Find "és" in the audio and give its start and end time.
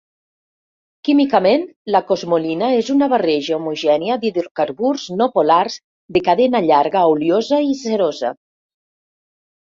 2.77-2.87